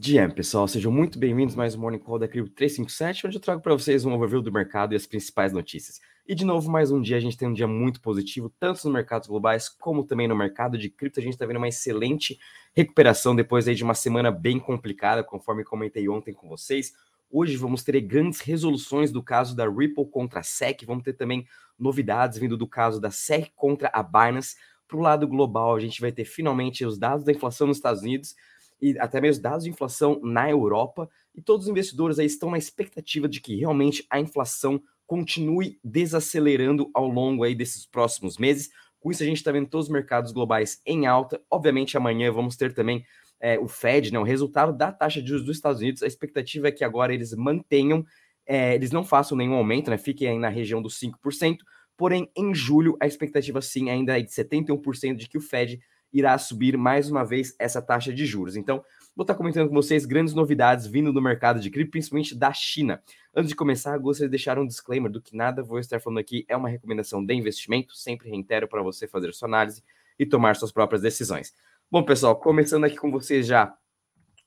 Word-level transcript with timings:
Dia, 0.00 0.28
pessoal, 0.28 0.68
sejam 0.68 0.92
muito 0.92 1.18
bem-vindos 1.18 1.56
mais 1.56 1.74
um 1.74 1.80
Morning 1.80 1.98
Call 1.98 2.20
da 2.20 2.28
Cripto 2.28 2.52
357, 2.52 3.26
onde 3.26 3.36
eu 3.36 3.40
trago 3.40 3.60
para 3.60 3.74
vocês 3.74 4.04
um 4.04 4.14
overview 4.14 4.40
do 4.40 4.52
mercado 4.52 4.92
e 4.92 4.96
as 4.96 5.08
principais 5.08 5.52
notícias. 5.52 6.00
E 6.24 6.36
de 6.36 6.44
novo, 6.44 6.70
mais 6.70 6.92
um 6.92 7.02
dia, 7.02 7.16
a 7.16 7.20
gente 7.20 7.36
tem 7.36 7.48
um 7.48 7.52
dia 7.52 7.66
muito 7.66 8.00
positivo, 8.00 8.48
tanto 8.60 8.84
nos 8.84 8.94
mercados 8.94 9.26
globais 9.26 9.68
como 9.68 10.04
também 10.04 10.28
no 10.28 10.36
mercado 10.36 10.78
de 10.78 10.88
cripto. 10.88 11.18
A 11.18 11.22
gente 11.22 11.32
está 11.32 11.44
vendo 11.44 11.56
uma 11.56 11.66
excelente 11.66 12.38
recuperação 12.76 13.34
depois 13.34 13.66
aí 13.66 13.74
de 13.74 13.82
uma 13.82 13.92
semana 13.92 14.30
bem 14.30 14.60
complicada, 14.60 15.24
conforme 15.24 15.64
comentei 15.64 16.08
ontem 16.08 16.32
com 16.32 16.48
vocês. 16.48 16.92
Hoje 17.28 17.56
vamos 17.56 17.82
ter 17.82 18.00
grandes 18.00 18.38
resoluções 18.38 19.10
do 19.10 19.20
caso 19.20 19.56
da 19.56 19.68
Ripple 19.68 20.06
contra 20.06 20.38
a 20.38 20.44
SEC, 20.44 20.86
vamos 20.86 21.02
ter 21.02 21.14
também 21.14 21.44
novidades 21.76 22.38
vindo 22.38 22.56
do 22.56 22.68
caso 22.68 23.00
da 23.00 23.10
SEC 23.10 23.50
contra 23.56 23.90
a 23.92 24.00
Binance. 24.00 24.54
Para 24.86 24.96
o 24.96 25.00
lado 25.00 25.26
global, 25.26 25.74
a 25.74 25.80
gente 25.80 26.00
vai 26.00 26.12
ter 26.12 26.24
finalmente 26.24 26.86
os 26.86 26.96
dados 26.96 27.24
da 27.24 27.32
inflação 27.32 27.66
nos 27.66 27.78
Estados 27.78 28.02
Unidos 28.02 28.36
e 28.80 28.98
até 28.98 29.20
mesmo 29.20 29.42
dados 29.42 29.64
de 29.64 29.70
inflação 29.70 30.20
na 30.22 30.50
Europa, 30.50 31.08
e 31.34 31.42
todos 31.42 31.66
os 31.66 31.70
investidores 31.70 32.18
aí 32.18 32.26
estão 32.26 32.50
na 32.50 32.58
expectativa 32.58 33.28
de 33.28 33.40
que 33.40 33.56
realmente 33.56 34.06
a 34.10 34.20
inflação 34.20 34.82
continue 35.06 35.78
desacelerando 35.82 36.90
ao 36.92 37.08
longo 37.08 37.42
aí 37.42 37.54
desses 37.54 37.86
próximos 37.86 38.36
meses. 38.36 38.70
Com 39.00 39.10
isso, 39.10 39.22
a 39.22 39.26
gente 39.26 39.38
está 39.38 39.50
vendo 39.50 39.68
todos 39.68 39.86
os 39.86 39.92
mercados 39.92 40.32
globais 40.32 40.82
em 40.84 41.06
alta. 41.06 41.40
Obviamente, 41.50 41.96
amanhã 41.96 42.30
vamos 42.30 42.56
ter 42.56 42.74
também 42.74 43.04
é, 43.40 43.58
o 43.58 43.68
Fed, 43.68 44.12
né, 44.12 44.18
o 44.18 44.24
resultado 44.24 44.76
da 44.76 44.92
taxa 44.92 45.22
de 45.22 45.28
juros 45.28 45.46
dos 45.46 45.56
Estados 45.56 45.80
Unidos. 45.80 46.02
A 46.02 46.06
expectativa 46.06 46.68
é 46.68 46.72
que 46.72 46.84
agora 46.84 47.14
eles 47.14 47.32
mantenham, 47.32 48.04
é, 48.44 48.74
eles 48.74 48.90
não 48.90 49.04
façam 49.04 49.36
nenhum 49.36 49.54
aumento, 49.54 49.90
né, 49.90 49.98
fiquem 49.98 50.28
aí 50.28 50.38
na 50.38 50.48
região 50.48 50.82
dos 50.82 50.98
5%. 50.98 51.58
Porém, 51.96 52.30
em 52.36 52.54
julho, 52.54 52.96
a 53.00 53.06
expectativa 53.06 53.60
sim 53.60 53.90
ainda 53.90 54.18
é 54.18 54.22
de 54.22 54.30
71% 54.30 55.16
de 55.16 55.28
que 55.28 55.38
o 55.38 55.40
Fed 55.40 55.80
irá 56.12 56.36
subir 56.38 56.76
mais 56.76 57.10
uma 57.10 57.24
vez 57.24 57.54
essa 57.58 57.82
taxa 57.82 58.12
de 58.12 58.24
juros. 58.24 58.56
Então, 58.56 58.84
vou 59.14 59.24
estar 59.24 59.34
comentando 59.34 59.68
com 59.68 59.74
vocês 59.74 60.06
grandes 60.06 60.34
novidades 60.34 60.86
vindo 60.86 61.12
do 61.12 61.20
mercado 61.20 61.60
de 61.60 61.70
cripto, 61.70 61.92
principalmente 61.92 62.34
da 62.34 62.52
China. 62.52 63.02
Antes 63.34 63.50
de 63.50 63.56
começar, 63.56 63.96
gostaria 63.98 64.28
de 64.28 64.32
deixar 64.32 64.58
um 64.58 64.66
disclaimer 64.66 65.10
do 65.10 65.20
que 65.20 65.36
nada 65.36 65.62
vou 65.62 65.78
estar 65.78 66.00
falando 66.00 66.18
aqui 66.18 66.44
é 66.48 66.56
uma 66.56 66.68
recomendação 66.68 67.24
de 67.24 67.34
investimento, 67.34 67.94
sempre 67.94 68.30
reitero 68.30 68.66
para 68.66 68.82
você 68.82 69.06
fazer 69.06 69.32
sua 69.34 69.48
análise 69.48 69.82
e 70.18 70.26
tomar 70.26 70.56
suas 70.56 70.72
próprias 70.72 71.02
decisões. 71.02 71.54
Bom, 71.90 72.02
pessoal, 72.02 72.36
começando 72.36 72.84
aqui 72.84 72.96
com 72.96 73.10
vocês 73.10 73.46
já 73.46 73.74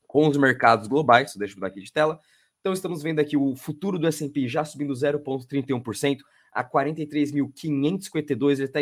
com 0.06 0.28
os 0.28 0.36
mercados 0.36 0.88
globais, 0.88 1.34
deixa 1.36 1.54
eu 1.54 1.56
mudar 1.56 1.68
aqui 1.68 1.80
de 1.80 1.90
tela. 1.90 2.20
Então, 2.60 2.72
estamos 2.72 3.02
vendo 3.02 3.18
aqui 3.18 3.36
o 3.36 3.56
futuro 3.56 3.98
do 3.98 4.06
S&P 4.06 4.46
já 4.46 4.64
subindo 4.64 4.92
0,31% 4.92 6.18
a 6.52 6.62
43.552, 6.62 8.52
ele 8.52 8.64
está 8.64 8.80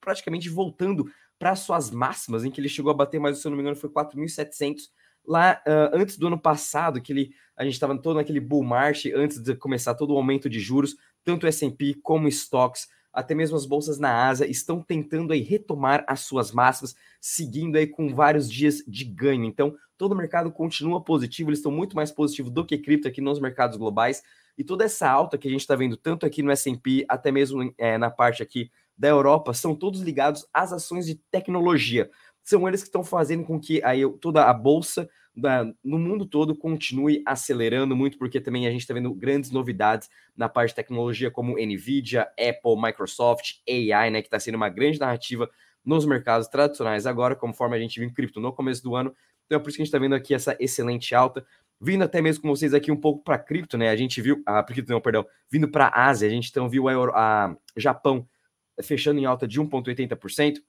praticamente 0.00 0.48
voltando 0.48 1.04
para 1.44 1.54
suas 1.56 1.90
máximas, 1.90 2.42
em 2.42 2.50
que 2.50 2.58
ele 2.58 2.70
chegou 2.70 2.90
a 2.90 2.94
bater, 2.94 3.20
mas 3.20 3.36
se 3.36 3.46
eu 3.46 3.50
não 3.50 3.56
me 3.58 3.62
engano 3.62 3.76
foi 3.76 3.90
4.700 3.90 4.88
lá 5.26 5.60
uh, 5.66 5.94
antes 5.94 6.16
do 6.16 6.26
ano 6.26 6.38
passado, 6.40 7.02
que 7.02 7.12
ele, 7.12 7.34
a 7.54 7.64
gente 7.64 7.74
estava 7.74 7.94
todo 7.98 8.16
naquele 8.16 8.40
bull 8.40 8.64
market, 8.64 9.12
antes 9.14 9.42
de 9.42 9.54
começar 9.54 9.94
todo 9.94 10.14
o 10.14 10.16
aumento 10.16 10.48
de 10.48 10.58
juros, 10.58 10.96
tanto 11.22 11.46
S&P 11.46 11.96
como 12.02 12.28
stocks, 12.28 12.88
até 13.12 13.34
mesmo 13.34 13.58
as 13.58 13.66
bolsas 13.66 13.98
na 13.98 14.26
Ásia 14.26 14.46
estão 14.46 14.80
tentando 14.80 15.34
aí 15.34 15.42
retomar 15.42 16.02
as 16.08 16.20
suas 16.20 16.50
máximas, 16.50 16.94
seguindo 17.20 17.76
aí 17.76 17.86
com 17.86 18.14
vários 18.14 18.50
dias 18.50 18.82
de 18.88 19.04
ganho. 19.04 19.44
Então, 19.44 19.76
todo 19.98 20.12
o 20.12 20.16
mercado 20.16 20.50
continua 20.50 21.04
positivo, 21.04 21.50
eles 21.50 21.58
estão 21.58 21.70
muito 21.70 21.94
mais 21.94 22.10
positivos 22.10 22.50
do 22.50 22.64
que 22.64 22.78
cripto 22.78 23.06
aqui 23.06 23.20
nos 23.20 23.38
mercados 23.38 23.76
globais, 23.76 24.22
e 24.56 24.64
toda 24.64 24.84
essa 24.84 25.10
alta 25.10 25.36
que 25.36 25.46
a 25.46 25.50
gente 25.50 25.60
está 25.60 25.76
vendo 25.76 25.94
tanto 25.94 26.24
aqui 26.24 26.42
no 26.42 26.50
S&P, 26.50 27.04
até 27.06 27.30
mesmo 27.30 27.74
é, 27.76 27.98
na 27.98 28.10
parte 28.10 28.42
aqui 28.42 28.70
da 28.96 29.08
Europa 29.08 29.52
são 29.52 29.74
todos 29.74 30.00
ligados 30.00 30.46
às 30.52 30.72
ações 30.72 31.06
de 31.06 31.16
tecnologia. 31.30 32.10
São 32.42 32.68
eles 32.68 32.82
que 32.82 32.88
estão 32.88 33.02
fazendo 33.02 33.44
com 33.44 33.58
que 33.58 33.82
aí 33.82 34.02
toda 34.20 34.44
a 34.44 34.52
bolsa 34.52 35.08
da, 35.36 35.64
no 35.82 35.98
mundo 35.98 36.24
todo 36.24 36.54
continue 36.54 37.22
acelerando 37.26 37.96
muito, 37.96 38.18
porque 38.18 38.40
também 38.40 38.66
a 38.66 38.70
gente 38.70 38.82
está 38.82 38.94
vendo 38.94 39.12
grandes 39.12 39.50
novidades 39.50 40.08
na 40.36 40.48
parte 40.48 40.70
de 40.70 40.76
tecnologia, 40.76 41.30
como 41.30 41.56
Nvidia, 41.58 42.28
Apple, 42.38 42.80
Microsoft, 42.80 43.56
AI, 43.68 44.10
né, 44.10 44.22
que 44.22 44.28
está 44.28 44.38
sendo 44.38 44.54
uma 44.54 44.68
grande 44.68 45.00
narrativa 45.00 45.50
nos 45.84 46.06
mercados 46.06 46.46
tradicionais 46.48 47.06
agora, 47.06 47.34
conforme 47.34 47.76
a 47.76 47.80
gente 47.80 47.98
viu 47.98 48.08
em 48.08 48.12
cripto 48.12 48.40
no 48.40 48.52
começo 48.52 48.82
do 48.82 48.94
ano. 48.94 49.14
Então 49.44 49.58
é 49.58 49.62
por 49.62 49.68
isso 49.68 49.76
que 49.76 49.82
a 49.82 49.84
gente 49.84 49.88
está 49.88 49.98
vendo 49.98 50.14
aqui 50.14 50.32
essa 50.32 50.56
excelente 50.58 51.14
alta. 51.14 51.44
Vindo 51.80 52.04
até 52.04 52.22
mesmo 52.22 52.42
com 52.42 52.48
vocês 52.48 52.72
aqui 52.72 52.90
um 52.90 52.96
pouco 52.96 53.22
para 53.22 53.36
cripto, 53.36 53.76
né? 53.76 53.90
A 53.90 53.96
gente 53.96 54.22
viu, 54.22 54.42
a 54.46 54.60
ah, 54.60 54.62
cripto 54.62 54.90
não, 54.90 55.00
perdão, 55.00 55.26
vindo 55.50 55.68
para 55.68 55.86
a 55.86 56.06
Ásia, 56.06 56.26
a 56.26 56.30
gente 56.30 56.48
então 56.48 56.68
viu 56.68 56.88
a, 56.88 57.46
a 57.46 57.56
Japão 57.76 58.26
fechando 58.82 59.20
em 59.20 59.24
alta 59.24 59.46
de 59.46 59.60
1,80%, 59.60 60.62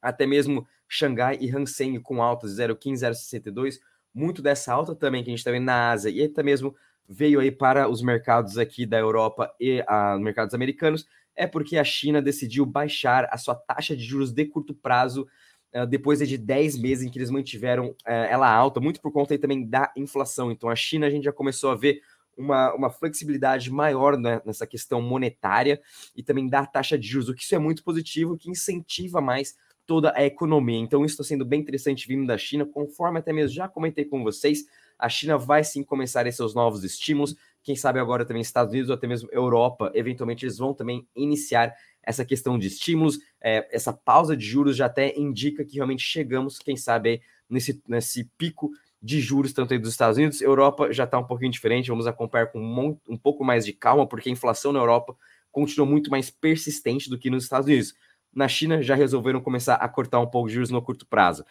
até 0.00 0.26
mesmo 0.26 0.66
Xangai 0.88 1.38
e 1.40 1.50
Hang 1.50 1.68
Seng 1.68 1.98
com 2.00 2.22
altas 2.22 2.56
de 2.56 2.62
0,15, 2.62 3.10
0,62%. 3.10 3.78
Muito 4.14 4.40
dessa 4.42 4.72
alta 4.72 4.94
também 4.94 5.22
que 5.22 5.30
a 5.30 5.32
gente 5.32 5.38
está 5.40 5.50
vendo 5.50 5.64
na 5.64 5.90
Ásia 5.90 6.10
e 6.10 6.22
até 6.24 6.42
mesmo 6.42 6.74
veio 7.08 7.40
aí 7.40 7.50
para 7.50 7.88
os 7.88 8.02
mercados 8.02 8.58
aqui 8.58 8.84
da 8.84 8.98
Europa 8.98 9.52
e 9.60 9.80
uh, 9.80 10.18
mercados 10.18 10.54
americanos, 10.54 11.06
é 11.34 11.46
porque 11.46 11.78
a 11.78 11.84
China 11.84 12.20
decidiu 12.20 12.66
baixar 12.66 13.28
a 13.30 13.38
sua 13.38 13.54
taxa 13.54 13.96
de 13.96 14.02
juros 14.02 14.32
de 14.32 14.44
curto 14.44 14.74
prazo 14.74 15.26
uh, 15.74 15.86
depois 15.86 16.18
de 16.18 16.36
10 16.36 16.78
meses 16.78 17.06
em 17.06 17.10
que 17.10 17.18
eles 17.18 17.30
mantiveram 17.30 17.90
uh, 17.90 17.96
ela 18.06 18.52
alta, 18.52 18.80
muito 18.80 19.00
por 19.00 19.12
conta 19.12 19.34
aí 19.34 19.38
também 19.38 19.66
da 19.66 19.92
inflação. 19.96 20.50
Então 20.50 20.68
a 20.68 20.76
China 20.76 21.06
a 21.06 21.10
gente 21.10 21.24
já 21.24 21.32
começou 21.32 21.70
a 21.70 21.76
ver 21.76 22.00
uma, 22.38 22.72
uma 22.74 22.90
flexibilidade 22.90 23.70
maior 23.70 24.16
né, 24.16 24.40
nessa 24.44 24.66
questão 24.66 25.02
monetária 25.02 25.80
e 26.16 26.22
também 26.22 26.48
da 26.48 26.64
taxa 26.64 26.96
de 26.96 27.06
juros, 27.06 27.28
o 27.28 27.34
que 27.34 27.42
isso 27.42 27.54
é 27.54 27.58
muito 27.58 27.82
positivo, 27.82 28.36
que 28.36 28.50
incentiva 28.50 29.20
mais 29.20 29.56
toda 29.86 30.12
a 30.14 30.24
economia. 30.24 30.78
Então, 30.78 31.04
isso 31.04 31.14
está 31.14 31.24
sendo 31.24 31.44
bem 31.44 31.60
interessante 31.60 32.06
vindo 32.06 32.26
da 32.26 32.36
China, 32.36 32.66
conforme 32.66 33.18
até 33.18 33.32
mesmo 33.32 33.56
já 33.56 33.66
comentei 33.66 34.04
com 34.04 34.22
vocês, 34.22 34.66
a 34.98 35.08
China 35.08 35.38
vai 35.38 35.64
sim 35.64 35.82
começar 35.82 36.26
esses 36.26 36.54
novos 36.54 36.84
estímulos. 36.84 37.34
Quem 37.62 37.74
sabe 37.74 37.98
agora 37.98 38.24
também 38.24 38.42
Estados 38.42 38.72
Unidos 38.72 38.90
ou 38.90 38.96
até 38.96 39.06
mesmo 39.06 39.28
Europa, 39.32 39.90
eventualmente 39.94 40.44
eles 40.44 40.58
vão 40.58 40.74
também 40.74 41.06
iniciar 41.16 41.74
essa 42.02 42.24
questão 42.24 42.58
de 42.58 42.66
estímulos. 42.66 43.18
É, 43.40 43.66
essa 43.70 43.92
pausa 43.92 44.36
de 44.36 44.44
juros 44.44 44.76
já 44.76 44.86
até 44.86 45.16
indica 45.16 45.64
que 45.64 45.76
realmente 45.76 46.02
chegamos, 46.02 46.58
quem 46.58 46.76
sabe, 46.76 47.22
nesse, 47.48 47.80
nesse 47.88 48.24
pico 48.36 48.70
de 49.00 49.20
juros, 49.20 49.52
tanto 49.52 49.72
aí 49.72 49.78
dos 49.78 49.90
Estados 49.90 50.18
Unidos, 50.18 50.40
Europa 50.40 50.92
já 50.92 51.04
está 51.04 51.18
um 51.18 51.24
pouquinho 51.24 51.52
diferente, 51.52 51.88
vamos 51.88 52.06
acompanhar 52.06 52.46
com 52.46 52.60
um, 53.08 53.16
pouco 53.16 53.44
mais 53.44 53.64
de 53.64 53.72
calma, 53.72 54.06
porque 54.06 54.28
a 54.28 54.32
inflação 54.32 54.72
na 54.72 54.80
Europa 54.80 55.16
continua 55.52 55.86
muito 55.86 56.10
mais 56.10 56.30
persistente 56.30 57.08
do 57.08 57.18
que 57.18 57.30
nos 57.30 57.44
Estados 57.44 57.66
Unidos. 57.66 57.94
Na 58.34 58.48
China 58.48 58.82
já 58.82 58.94
resolveram 58.94 59.40
começar 59.40 59.74
a 59.74 59.88
cortar 59.88 60.20
um 60.20 60.26
pouco 60.26 60.48
de 60.48 60.54
juros 60.54 60.70
no 60.70 60.82
curto 60.82 61.06
prazo. 61.06 61.44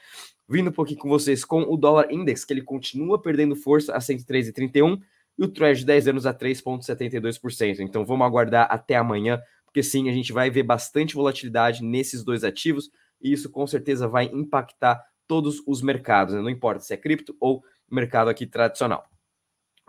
Vindo 0.48 0.70
um 0.70 0.74
pouquinho 0.74 1.00
com 1.00 1.10
vocês 1.10 1.44
com 1.44 1.64
o 1.64 1.78
dólar 1.78 2.12
index, 2.12 2.46
que 2.46 2.54
ele 2.54 2.62
continua 2.62 3.22
perdendo 3.22 3.56
força 3.56 3.94
a 3.94 4.00
103,31 4.00 5.00
e 5.38 5.44
o 5.44 5.48
Treasury 5.48 5.80
de 5.80 5.86
10 5.86 6.08
anos 6.10 6.26
a 6.26 6.34
3,72%. 6.34 7.80
Então 7.80 8.06
vamos 8.06 8.26
aguardar 8.26 8.68
até 8.70 8.96
amanhã, 8.96 9.40
porque 9.66 9.82
sim, 9.82 10.10
a 10.10 10.14
gente 10.14 10.34
vai 10.34 10.50
ver 10.50 10.64
bastante 10.64 11.16
volatilidade 11.16 11.84
nesses 11.84 12.24
dois 12.24 12.44
ativos 12.44 12.90
e 13.22 13.32
isso 13.32 13.50
com 13.50 13.66
certeza 13.66 14.08
vai 14.08 14.26
impactar 14.26 15.04
todos 15.28 15.62
os 15.68 15.82
mercados, 15.82 16.34
né? 16.34 16.42
não 16.42 16.50
importa 16.50 16.82
se 16.82 16.94
é 16.94 16.98
cripto 16.98 17.36
ou 17.40 17.64
mercado 17.90 18.30
aqui 18.30 18.46
tradicional. 18.46 19.06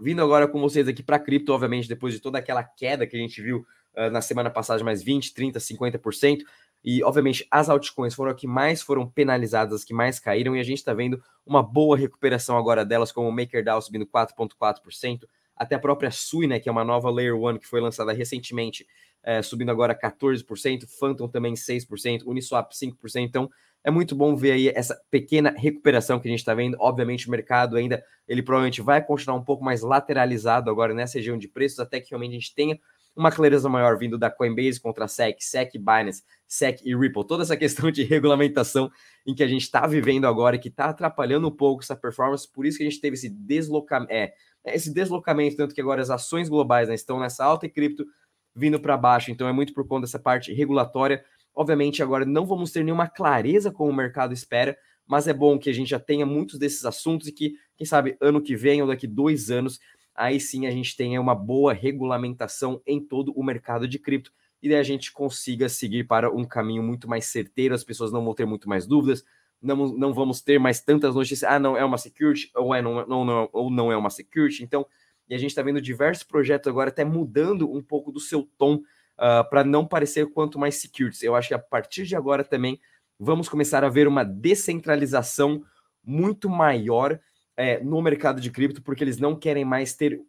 Vindo 0.01 0.23
agora 0.23 0.47
com 0.47 0.61
vocês 0.61 0.87
aqui 0.87 1.03
para 1.03 1.19
cripto, 1.19 1.53
obviamente, 1.53 1.89
depois 1.89 2.15
de 2.15 2.21
toda 2.21 2.39
aquela 2.39 2.63
queda 2.63 3.07
que 3.07 3.17
a 3.17 3.19
gente 3.19 3.43
viu 3.43 3.67
uh, 3.97 4.11
na 4.11 4.21
semana 4.21 4.49
passada, 4.49 4.83
mais 4.85 5.03
20, 5.03 5.35
30, 5.35 5.59
50%, 5.59 6.43
e 6.85 7.03
obviamente 7.03 7.45
as 7.51 7.69
altcoins 7.69 8.15
foram 8.15 8.31
as 8.31 8.37
que 8.39 8.47
mais 8.47 8.81
foram 8.81 9.09
penalizadas, 9.09 9.81
as 9.81 9.85
que 9.85 9.93
mais 9.93 10.21
caíram, 10.21 10.57
e 10.57 10.61
a 10.61 10.63
gente 10.63 10.79
está 10.79 10.95
vendo 10.95 11.21
uma 11.45 11.63
boa 11.63 11.97
recuperação 11.97 12.57
agora 12.57 12.85
delas, 12.85 13.11
como 13.11 13.29
o 13.29 13.33
MakerDAO 13.33 13.83
subindo 13.83 14.07
4,4%, 14.07 15.25
até 15.57 15.75
a 15.75 15.79
própria 15.81 16.13
Sui, 16.13 16.47
né, 16.47 16.61
que 16.61 16.69
é 16.69 16.73
uma 16.73 16.85
nova 16.85 17.11
Layer 17.11 17.35
1 17.35 17.59
que 17.59 17.67
foi 17.67 17.81
lançada 17.81 18.13
recentemente, 18.13 18.87
é, 19.25 19.43
subindo 19.43 19.71
agora 19.71 19.99
14%, 19.99 20.87
Phantom 20.87 21.29
também 21.29 21.55
6%, 21.55 22.23
Uniswap 22.25 22.71
5%. 22.73 22.95
Então, 23.17 23.51
é 23.85 23.91
muito 23.91 24.15
bom 24.15 24.37
ver 24.37 24.53
aí 24.53 24.69
essa 24.69 25.01
pequena 25.11 25.51
recuperação 25.57 26.19
que 26.19 26.29
a 26.29 26.31
gente 26.31 26.41
está 26.41 26.55
vendo. 26.55 26.77
Obviamente, 26.81 27.29
o 27.29 27.31
mercado 27.31 27.77
ainda, 27.77 28.03
ele 28.27 28.43
provavelmente 28.43 28.83
vai 28.83 29.05
continuar 29.05 29.37
um 29.37 29.45
pouco 29.45 29.65
mais 29.65 29.83
lateralizado 29.83 30.71
agora 30.71 30.93
nessa 30.93 31.19
região 31.19 31.39
de 31.39 31.49
preços, 31.49 31.79
até 31.79 32.01
que 32.01 32.11
realmente 32.11 32.33
a 32.33 32.35
gente 32.35 32.55
tenha 32.55 32.79
uma 33.19 33.33
clareza 33.33 33.69
maior 33.69 33.99
vindo 33.99 34.17
da 34.17 34.31
Coinbase 34.31 34.81
contra 34.81 35.05
a 35.05 35.09
SEC, 35.09 35.39
SEC, 35.41 35.73
Binance, 35.77 36.23
SEC 36.47 36.81
e 36.85 36.97
Ripple. 36.97 37.27
Toda 37.27 37.43
essa 37.43 37.57
questão 37.57 37.91
de 37.91 38.03
regulamentação 38.05 38.91
em 39.27 39.35
que 39.35 39.43
a 39.43 39.49
gente 39.49 39.63
está 39.63 39.87
vivendo 39.87 40.27
agora 40.27 40.55
e 40.55 40.59
que 40.59 40.69
está 40.69 40.87
atrapalhando 40.87 41.49
um 41.49 41.51
pouco 41.51 41.83
essa 41.83 41.97
performance. 41.97 42.51
Por 42.51 42.65
isso 42.65 42.79
que 42.79 42.85
a 42.85 42.89
gente 42.89 43.01
teve 43.01 43.15
esse 43.15 43.29
deslocamento, 43.29 44.13
é, 44.13 44.33
esse 44.67 44.93
deslocamento, 44.93 45.57
tanto 45.57 45.75
que 45.75 45.81
agora 45.81 46.01
as 46.01 46.11
ações 46.11 46.49
globais 46.49 46.89
né, 46.89 46.95
estão 46.95 47.19
nessa 47.19 47.45
alta 47.45 47.67
e 47.67 47.69
cripto 47.69 48.07
vindo 48.55 48.79
para 48.79 48.97
baixo. 48.97 49.33
Então 49.33 49.49
é 49.49 49.53
muito 49.53 49.75
por 49.75 49.87
conta 49.87 50.03
dessa 50.03 50.19
parte 50.19 50.53
regulatória 50.53 51.25
Obviamente, 51.59 52.05
agora 52.05 52.25
não 52.25 52.47
vamos 52.47 52.71
ter 52.71 52.85
nenhuma 52.85 53.09
clareza 53.09 53.73
como 53.73 53.91
o 53.91 53.93
mercado 53.93 54.33
espera, 54.33 54.79
mas 55.05 55.27
é 55.27 55.33
bom 55.33 55.59
que 55.59 55.69
a 55.69 55.73
gente 55.73 55.91
já 55.91 55.99
tenha 55.99 56.25
muitos 56.25 56.57
desses 56.57 56.85
assuntos 56.85 57.27
e 57.27 57.33
que, 57.33 57.55
quem 57.77 57.85
sabe, 57.85 58.17
ano 58.21 58.41
que 58.41 58.55
vem 58.55 58.81
ou 58.81 58.87
daqui 58.87 59.09
dois 59.09 59.51
anos, 59.51 59.81
aí 60.15 60.39
sim 60.39 60.69
a 60.69 60.71
gente 60.71 60.97
tenha 60.97 61.21
uma 61.21 61.35
boa 61.35 61.73
regulamentação 61.73 62.81
em 62.87 63.01
todo 63.01 63.33
o 63.33 63.43
mercado 63.43 63.89
de 63.89 63.99
cripto 63.99 64.33
e 64.63 64.69
daí 64.69 64.79
a 64.79 64.85
gente 64.85 65.13
consiga 65.13 65.69
seguir 65.69 66.05
para 66.05 66.31
um 66.31 66.45
caminho 66.45 66.81
muito 66.81 67.09
mais 67.09 67.25
certeiro, 67.25 67.75
as 67.75 67.83
pessoas 67.83 68.13
não 68.13 68.25
vão 68.25 68.35
ter 68.35 68.47
muito 68.47 68.69
mais 68.69 68.87
dúvidas, 68.87 69.25
não, 69.61 69.89
não 69.97 70.15
vamos 70.15 70.41
ter 70.41 70.61
mais 70.61 70.81
tantas 70.81 71.17
notícias, 71.17 71.43
ah, 71.51 71.59
não 71.59 71.77
é 71.77 71.85
uma 71.85 71.99
security, 71.99 72.53
ou, 72.55 72.73
é, 72.73 72.81
não, 72.81 73.05
não, 73.05 73.25
não, 73.25 73.51
ou 73.53 73.69
não 73.69 73.91
é 73.91 73.97
uma 73.97 74.11
security. 74.11 74.63
Então, 74.63 74.87
e 75.29 75.35
a 75.35 75.39
gente 75.39 75.51
está 75.51 75.63
vendo 75.63 75.81
diversos 75.81 76.23
projetos 76.23 76.69
agora 76.69 76.91
até 76.91 77.05
mudando 77.05 77.69
um 77.69 77.83
pouco 77.83 78.13
do 78.13 78.21
seu 78.21 78.49
tom 78.57 78.81
uh, 79.19 79.41
ah, 79.41 79.45
para 79.45 79.65
não 79.65 79.87
parecer 79.87 80.27
quanto 80.33 80.59
mais 80.59 80.77
security. 80.77 81.25
Eu 81.25 81.35
acho 81.35 81.49
que 81.49 81.55
a 81.55 81.59
partir 81.59 82.05
de 82.05 82.17
agora 82.17 82.45
também 82.45 82.81
vamos 83.19 83.49
começar 83.49 83.85
a 83.85 83.89
ver 83.89 84.07
uma 84.07 84.25
descentralização 84.25 85.63
muito 86.05 86.49
maior 86.49 87.19
é, 87.57 87.83
no 87.83 88.01
mercado 88.01 88.41
de 88.41 88.51
cripto, 88.51 88.81
porque 88.81 89.03
eles 89.03 89.19
não 89.19 89.35
querem 89.35 89.65
mais 89.65 89.95
ter 89.95 90.21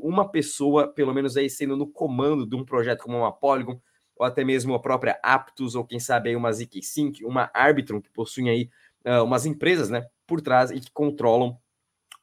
uma 0.00 0.30
pessoa, 0.30 0.86
pelo 0.86 1.12
menos 1.12 1.36
aí, 1.36 1.50
sendo 1.50 1.76
no 1.76 1.86
comando 1.86 2.46
de 2.46 2.54
um 2.54 2.64
projeto 2.64 3.02
como 3.02 3.18
uma 3.18 3.32
Polygon, 3.32 3.80
ou 4.16 4.24
até 4.24 4.44
mesmo 4.44 4.72
a 4.72 4.80
própria 4.80 5.18
Aptos, 5.22 5.74
ou 5.74 5.84
quem 5.84 5.98
sabe 5.98 6.30
aí 6.30 6.36
uma 6.36 6.52
ZK-Sync, 6.52 7.24
uma 7.24 7.50
Arbitrum, 7.52 8.00
que 8.00 8.08
possuem 8.10 8.48
aí 8.48 8.70
uh, 9.04 9.24
umas 9.24 9.44
empresas, 9.44 9.90
né, 9.90 10.06
por 10.26 10.40
trás 10.40 10.70
e 10.70 10.78
que 10.78 10.90
controlam 10.92 11.58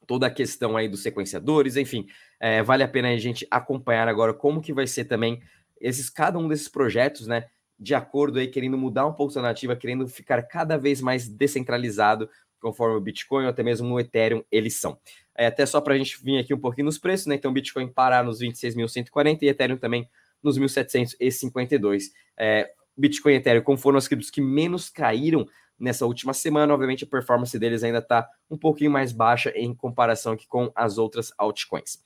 toda 0.08 0.28
a 0.28 0.32
questão 0.32 0.78
aí 0.78 0.88
dos 0.88 1.04
sequenciadores, 1.04 1.76
enfim, 1.76 2.08
é, 2.40 2.64
vale 2.64 2.84
a 2.84 2.88
pena 2.88 3.10
a 3.10 3.18
gente 3.18 3.46
acompanhar 3.52 4.08
agora 4.08 4.34
como 4.34 4.62
que 4.62 4.74
vai 4.74 4.88
ser 4.88 5.06
também 5.06 5.42
esses 5.84 6.10
cada 6.10 6.40
um 6.40 6.48
desses 6.48 6.68
projetos, 6.68 7.28
né, 7.28 7.46
de 7.78 7.94
acordo 7.94 8.40
aí, 8.40 8.48
querendo 8.48 8.78
mudar 8.78 9.06
um 9.06 9.14
pouco 9.14 9.38
a 9.38 9.42
nativa, 9.42 9.76
querendo 9.76 10.08
ficar 10.08 10.42
cada 10.44 10.78
vez 10.78 11.02
mais 11.02 11.28
descentralizado, 11.28 12.30
conforme 12.60 12.96
o 12.96 13.02
Bitcoin 13.02 13.44
ou 13.44 13.50
até 13.50 13.62
mesmo 13.62 13.94
o 13.94 14.00
Ethereum 14.00 14.42
eles 14.50 14.76
são. 14.78 14.98
É, 15.36 15.48
até 15.48 15.66
só 15.66 15.82
para 15.82 15.96
a 15.96 15.98
gente 15.98 16.24
vir 16.24 16.40
aqui 16.40 16.54
um 16.54 16.60
pouquinho 16.60 16.86
nos 16.86 16.98
preços, 16.98 17.28
né? 17.28 17.36
Então, 17.36 17.52
Bitcoin 17.52 17.88
parar 17.88 18.24
nos 18.24 18.40
26.140 18.40 19.40
e 19.42 19.48
Ethereum 19.50 19.78
também 19.78 20.08
nos 20.42 20.58
1.752. 20.58 22.04
É, 22.38 22.72
Bitcoin 22.96 23.34
e 23.34 23.36
Ethereum, 23.38 23.64
como 23.64 23.78
foram 23.78 23.98
as 23.98 24.08
criptos 24.08 24.30
que 24.30 24.40
menos 24.40 24.90
caíram 24.90 25.48
nessa 25.78 26.06
última 26.06 26.34
semana, 26.34 26.74
obviamente 26.74 27.04
a 27.04 27.08
performance 27.08 27.58
deles 27.58 27.84
ainda 27.84 27.98
está 27.98 28.30
um 28.50 28.58
pouquinho 28.58 28.92
mais 28.92 29.12
baixa 29.12 29.52
em 29.56 29.74
comparação 29.74 30.34
aqui 30.34 30.48
com 30.48 30.72
as 30.76 30.98
outras 30.98 31.34
altcoins. 31.38 32.00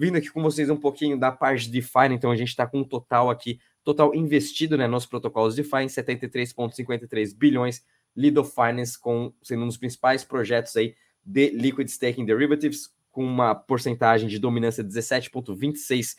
Vindo 0.00 0.16
aqui 0.16 0.30
com 0.30 0.42
vocês 0.42 0.70
um 0.70 0.78
pouquinho 0.78 1.20
da 1.20 1.30
parte 1.30 1.66
de 1.66 1.72
DeFi, 1.72 2.06
então 2.10 2.30
a 2.30 2.36
gente 2.36 2.48
está 2.48 2.66
com 2.66 2.78
um 2.78 2.84
total 2.84 3.28
aqui, 3.28 3.60
total 3.84 4.14
investido 4.14 4.78
né, 4.78 4.86
nos 4.86 5.04
protocolos 5.04 5.54
DeFi 5.54 5.82
em 5.82 5.88
73,53 5.88 7.36
bilhões, 7.36 7.84
Lido 8.16 8.42
Finance 8.42 8.98
com, 8.98 9.30
sendo 9.42 9.64
um 9.64 9.66
dos 9.66 9.76
principais 9.76 10.24
projetos 10.24 10.74
aí 10.74 10.94
de 11.22 11.50
Liquid 11.50 11.86
Staking 11.86 12.24
Derivatives, 12.24 12.88
com 13.12 13.22
uma 13.22 13.54
porcentagem 13.54 14.26
de 14.26 14.38
dominância 14.38 14.82
de 14.82 14.88
17,26%, 14.88 16.16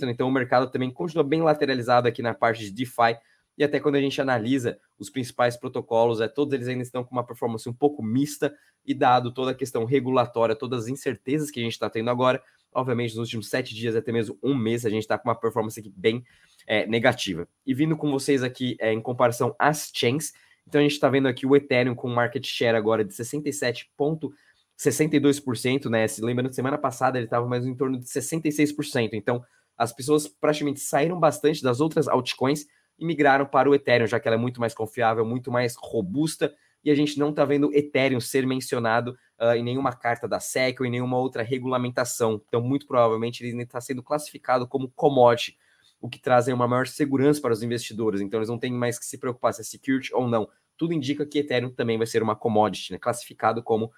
né? 0.00 0.10
então 0.10 0.26
o 0.26 0.32
mercado 0.32 0.70
também 0.70 0.90
continua 0.90 1.22
bem 1.22 1.42
lateralizado 1.42 2.08
aqui 2.08 2.22
na 2.22 2.32
parte 2.32 2.64
de 2.64 2.70
DeFi, 2.70 3.18
e 3.58 3.64
até 3.64 3.78
quando 3.78 3.96
a 3.96 4.00
gente 4.00 4.18
analisa 4.22 4.78
os 4.98 5.10
principais 5.10 5.54
protocolos, 5.54 6.22
é, 6.22 6.28
todos 6.28 6.54
eles 6.54 6.66
ainda 6.66 6.82
estão 6.82 7.04
com 7.04 7.14
uma 7.14 7.26
performance 7.26 7.68
um 7.68 7.74
pouco 7.74 8.02
mista, 8.02 8.56
e 8.86 8.94
dado 8.94 9.32
toda 9.32 9.50
a 9.50 9.54
questão 9.54 9.84
regulatória, 9.84 10.54
todas 10.54 10.84
as 10.84 10.88
incertezas 10.88 11.50
que 11.50 11.58
a 11.58 11.62
gente 11.62 11.72
está 11.72 11.90
tendo 11.90 12.08
agora, 12.08 12.40
obviamente 12.76 13.16
nos 13.16 13.26
últimos 13.26 13.48
sete 13.48 13.74
dias, 13.74 13.96
até 13.96 14.12
mesmo 14.12 14.38
um 14.42 14.54
mês, 14.54 14.86
a 14.86 14.90
gente 14.90 15.02
está 15.02 15.18
com 15.18 15.28
uma 15.28 15.34
performance 15.34 15.80
aqui 15.80 15.92
bem 15.96 16.22
é, 16.66 16.86
negativa. 16.86 17.48
E 17.66 17.72
vindo 17.74 17.96
com 17.96 18.10
vocês 18.10 18.42
aqui 18.42 18.76
é, 18.78 18.92
em 18.92 19.00
comparação 19.00 19.56
às 19.58 19.90
chains, 19.94 20.34
então 20.66 20.78
a 20.80 20.82
gente 20.82 20.92
está 20.92 21.08
vendo 21.08 21.26
aqui 21.28 21.46
o 21.46 21.56
Ethereum 21.56 21.94
com 21.94 22.08
market 22.08 22.44
share 22.44 22.76
agora 22.76 23.02
de 23.04 23.14
67,62%, 23.14 25.88
né? 25.88 26.08
Se 26.08 26.20
lembrando, 26.20 26.52
semana 26.52 26.76
passada 26.76 27.18
ele 27.18 27.26
estava 27.26 27.46
mais 27.46 27.64
em 27.64 27.74
torno 27.74 27.98
de 27.98 28.04
66%. 28.06 29.10
Então 29.14 29.42
as 29.78 29.92
pessoas 29.92 30.26
praticamente 30.26 30.80
saíram 30.80 31.20
bastante 31.20 31.62
das 31.62 31.80
outras 31.80 32.08
altcoins 32.08 32.66
e 32.98 33.04
migraram 33.04 33.44
para 33.46 33.70
o 33.70 33.74
Ethereum, 33.74 34.06
já 34.06 34.18
que 34.18 34.26
ela 34.26 34.36
é 34.36 34.40
muito 34.40 34.58
mais 34.60 34.74
confiável, 34.74 35.24
muito 35.24 35.52
mais 35.52 35.76
robusta, 35.76 36.52
e 36.86 36.90
a 36.90 36.94
gente 36.94 37.18
não 37.18 37.30
está 37.30 37.44
vendo 37.44 37.74
Ethereum 37.74 38.20
ser 38.20 38.46
mencionado 38.46 39.18
uh, 39.40 39.56
em 39.56 39.62
nenhuma 39.64 39.92
carta 39.92 40.28
da 40.28 40.38
SEC 40.38 40.78
ou 40.78 40.86
em 40.86 40.90
nenhuma 40.90 41.18
outra 41.18 41.42
regulamentação. 41.42 42.40
Então, 42.46 42.62
muito 42.62 42.86
provavelmente, 42.86 43.44
ele 43.44 43.60
está 43.60 43.80
sendo 43.80 44.04
classificado 44.04 44.68
como 44.68 44.88
commodity, 44.94 45.58
o 46.00 46.08
que 46.08 46.20
traz 46.20 46.46
uma 46.46 46.68
maior 46.68 46.86
segurança 46.86 47.40
para 47.40 47.52
os 47.52 47.60
investidores. 47.60 48.20
Então, 48.20 48.38
eles 48.38 48.48
não 48.48 48.56
têm 48.56 48.72
mais 48.72 49.00
que 49.00 49.04
se 49.04 49.18
preocupar 49.18 49.52
se 49.52 49.62
é 49.62 49.64
security 49.64 50.14
ou 50.14 50.28
não. 50.28 50.48
Tudo 50.78 50.92
indica 50.92 51.26
que 51.26 51.40
Ethereum 51.40 51.70
também 51.70 51.98
vai 51.98 52.06
ser 52.06 52.22
uma 52.22 52.36
commodity, 52.36 52.92
né? 52.92 52.98
classificado 53.00 53.64
como 53.64 53.90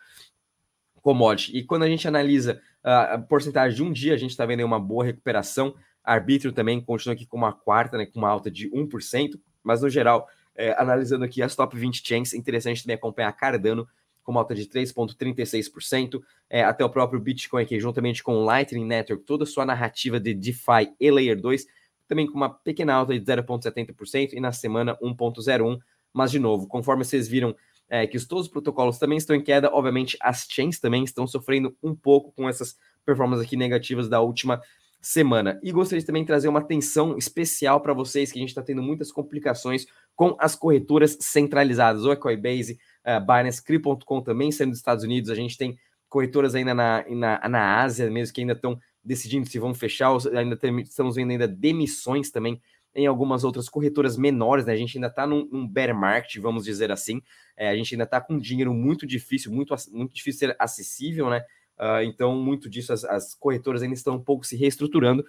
commodity. 1.03 1.59
E 1.59 1.65
quando 1.65 1.83
a 1.83 1.89
gente 1.91 2.09
analisa 2.09 2.59
uh, 2.83 3.17
a 3.17 3.19
porcentagem 3.19 3.77
de 3.77 3.83
um 3.83 3.93
dia, 3.93 4.15
a 4.15 4.17
gente 4.19 4.31
está 4.31 4.47
vendo 4.47 4.65
uma 4.65 4.81
boa 4.81 5.05
recuperação. 5.05 5.75
Arbítrio 6.03 6.53
também 6.53 6.81
continua 6.81 7.15
aqui 7.15 7.27
com 7.27 7.37
uma 7.37 7.53
quarta, 7.53 7.99
né, 7.99 8.07
com 8.07 8.19
uma 8.19 8.31
alta 8.31 8.51
de 8.51 8.71
1%, 8.71 9.39
mas 9.63 9.83
no 9.83 9.91
geral, 9.91 10.27
é, 10.59 10.75
analisando 10.77 11.25
aqui 11.25 11.41
as 11.41 11.55
top 11.55 11.79
20 11.79 12.07
chains, 12.07 12.35
é 12.35 12.37
interessante 12.37 12.83
também 12.83 12.97
acompanhar 12.97 13.33
Cardano 13.33 13.89
com 14.25 14.33
uma 14.33 14.41
alta 14.41 14.55
de 14.55 14.67
3,36%, 14.67 16.21
é, 16.51 16.63
até 16.63 16.85
o 16.85 16.91
próprio 16.91 17.19
Bitcoin 17.19 17.63
aqui, 17.63 17.81
juntamente 17.81 18.23
com 18.23 18.35
o 18.35 18.45
Lightning 18.45 18.85
Network, 18.85 19.25
toda 19.25 19.45
a 19.45 19.47
sua 19.47 19.65
narrativa 19.65 20.21
de 20.21 20.35
DeFi 20.35 20.93
e 21.01 21.11
Layer 21.11 21.41
2, 21.41 21.65
também 22.07 22.27
com 22.27 22.35
uma 22.35 22.51
pequena 22.51 22.93
alta 22.93 23.19
de 23.19 23.25
0,70% 23.25 24.35
e 24.35 24.41
na 24.41 24.53
semana 24.53 24.99
1,01%, 25.01 25.79
mas 26.13 26.31
de 26.31 26.39
novo, 26.39 26.67
conforme 26.67 27.05
vocês 27.05 27.27
viram 27.27 27.57
é, 27.89 28.07
que 28.07 28.19
todos 28.27 28.47
os 28.47 28.51
protocolos 28.51 28.99
também 28.99 29.17
estão 29.17 29.35
em 29.35 29.43
queda, 29.43 29.71
obviamente 29.73 30.19
as 30.21 30.47
chains 30.47 30.79
também 30.79 31.05
estão 31.05 31.27
sofrendo 31.27 31.75
um 31.83 31.95
pouco 31.95 32.33
com 32.33 32.49
essas 32.49 32.77
performances 33.07 33.47
aqui 33.47 33.57
negativas 33.57 34.09
da 34.11 34.21
última 34.21 34.61
semana. 35.01 35.59
E 35.63 35.71
gostaria 35.71 36.01
de 36.01 36.07
também 36.07 36.25
trazer 36.25 36.49
uma 36.49 36.59
atenção 36.59 37.17
especial 37.17 37.81
para 37.81 37.93
vocês, 37.93 38.33
que 38.33 38.39
a 38.39 38.41
gente 38.41 38.51
está 38.51 38.63
tendo 38.63 38.83
muitas 38.83 39.13
complicações 39.13 39.87
com 40.15 40.37
as 40.39 40.55
corretoras 40.55 41.17
centralizadas, 41.21 42.05
o 42.05 42.17
Coinbase, 42.17 42.79
uh, 43.07 43.21
Binance, 43.21 43.63
Cri.com 43.63 44.21
também 44.21 44.51
sendo 44.51 44.71
dos 44.71 44.79
Estados 44.79 45.05
Unidos, 45.05 45.31
a 45.31 45.35
gente 45.35 45.57
tem 45.57 45.79
corretoras 46.09 46.55
ainda 46.55 46.75
na, 46.75 47.05
na, 47.09 47.49
na 47.49 47.81
Ásia 47.81 48.11
mesmo, 48.11 48.35
que 48.35 48.41
ainda 48.41 48.55
estão 48.55 48.79
decidindo 49.05 49.49
se 49.49 49.59
vão 49.59 49.73
fechar, 49.75 50.11
ainda 50.37 50.57
tem, 50.57 50.81
estamos 50.81 51.17
vendo 51.17 51.31
ainda 51.31 51.47
demissões 51.47 52.31
também 52.31 52.61
em 52.95 53.07
algumas 53.07 53.45
outras 53.45 53.69
corretoras 53.69 54.17
menores, 54.17 54.67
né? 54.67 54.73
A 54.73 54.77
gente 54.77 54.97
ainda 54.97 55.07
está 55.07 55.27
num, 55.27 55.49
num, 55.53 55.69
bear 55.69 55.95
market, 55.95 56.37
vamos 56.39 56.65
dizer 56.65 56.91
assim. 56.91 57.23
É, 57.57 57.69
a 57.69 57.77
gente 57.77 57.95
ainda 57.95 58.05
está 58.05 58.21
com 58.21 58.39
dinheiro 58.39 58.75
muito 58.75 59.07
difícil, 59.07 59.53
muito, 59.53 59.75
muito 59.93 60.15
difícil 60.15 60.49
ser 60.49 60.57
acessível, 60.59 61.31
né? 61.31 61.45
Uh, 61.79 62.03
então, 62.03 62.37
muito 62.37 62.69
disso, 62.69 62.93
as, 62.93 63.05
as, 63.05 63.35
corretoras 63.35 63.83
ainda 63.83 63.95
estão 63.95 64.17
um 64.17 64.23
pouco 64.23 64.45
se 64.45 64.57
reestruturando. 64.57 65.25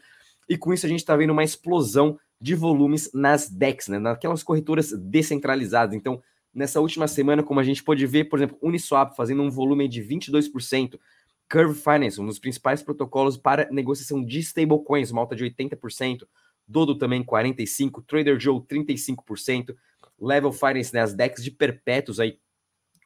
E 0.48 0.58
com 0.58 0.74
isso, 0.74 0.86
a 0.86 0.90
gente 0.90 1.00
está 1.00 1.16
vendo 1.16 1.32
uma 1.32 1.44
explosão 1.44 2.20
de 2.42 2.56
volumes 2.56 3.12
nas 3.14 3.50
DEX, 3.50 3.88
né? 3.88 4.00
naquelas 4.00 4.42
corretoras 4.42 4.92
descentralizadas. 4.92 5.96
Então, 5.96 6.22
nessa 6.54 6.80
última 6.80 7.08
semana, 7.08 7.44
como 7.44 7.60
a 7.60 7.64
gente 7.64 7.84
pode 7.84 8.06
ver, 8.08 8.26
por 8.26 8.40
exemplo, 8.40 8.58
Uniswap 8.62 9.16
fazendo 9.16 9.44
um 9.44 9.52
volume 9.52 9.88
de 9.88 10.02
22%, 10.02 11.00
Curve 11.52 11.80
Finance, 11.80 12.22
um 12.22 12.26
dos 12.26 12.40
principais 12.40 12.82
protocolos 12.82 13.36
para 13.36 13.68
negociação 13.72 14.24
de 14.24 14.40
stablecoins, 14.40 15.12
uma 15.12 15.22
alta 15.22 15.36
de 15.36 15.44
80%, 15.44 16.28
Dodo 16.68 16.96
também 16.96 17.24
45%, 17.24 18.04
Trader 18.06 18.40
Joe 18.40 18.62
35%, 18.62 19.76
Level 20.20 20.52
Finance, 20.52 20.94
né, 20.94 21.02
as 21.02 21.16
DEX 21.16 21.44
de 21.44 21.50
perpétuos 21.50 22.20
aí 22.20 22.38